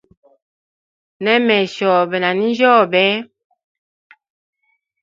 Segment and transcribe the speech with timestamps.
[1.23, 3.03] Nemeya shobe na ninjyobe.